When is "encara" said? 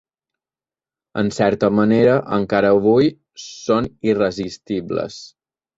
2.41-2.73